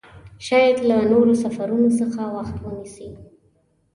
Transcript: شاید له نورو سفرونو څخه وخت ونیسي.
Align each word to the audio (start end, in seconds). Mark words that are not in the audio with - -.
شاید 0.45 0.77
له 0.89 0.97
نورو 1.11 1.33
سفرونو 1.43 1.89
څخه 1.99 2.21
وخت 2.37 2.55
ونیسي. 2.59 3.09